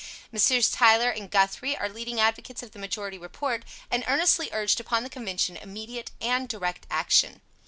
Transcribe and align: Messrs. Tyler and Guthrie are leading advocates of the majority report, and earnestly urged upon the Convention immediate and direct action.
Messrs. 0.31 0.71
Tyler 0.71 1.11
and 1.11 1.29
Guthrie 1.29 1.77
are 1.77 1.87
leading 1.87 2.19
advocates 2.19 2.63
of 2.63 2.71
the 2.71 2.79
majority 2.79 3.19
report, 3.19 3.63
and 3.91 4.03
earnestly 4.07 4.49
urged 4.51 4.79
upon 4.79 5.03
the 5.03 5.11
Convention 5.11 5.55
immediate 5.57 6.09
and 6.19 6.49
direct 6.49 6.87
action. 6.89 7.39